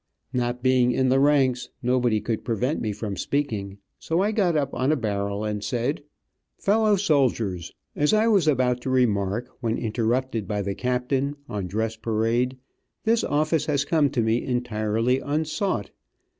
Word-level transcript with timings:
Not 0.33 0.63
being 0.63 0.91
in 0.91 1.09
the 1.09 1.19
ranks, 1.19 1.69
nobody 1.83 2.19
could 2.21 2.43
prevent 2.43 2.81
me 2.81 2.91
from 2.91 3.15
speaking, 3.15 3.77
so 3.99 4.19
I 4.19 4.31
got 4.31 4.57
up 4.57 4.73
on 4.73 4.91
a 4.91 4.95
barrel, 4.95 5.43
and 5.43 5.63
said: 5.63 6.01
"Fellow 6.57 6.95
Soldiers: 6.95 7.71
As 7.95 8.11
I 8.11 8.27
was 8.27 8.47
about 8.47 8.81
to 8.81 8.89
remark, 8.89 9.47
when 9.59 9.77
interrupted 9.77 10.47
by 10.47 10.63
the 10.63 10.73
captain, 10.73 11.35
on 11.47 11.67
dress 11.67 11.97
parade, 11.97 12.57
this 13.03 13.23
office 13.23 13.67
has 13.67 13.85
come 13.85 14.09
to 14.09 14.23
me 14.23 14.43
entirely 14.43 15.19
unsought. 15.19 15.91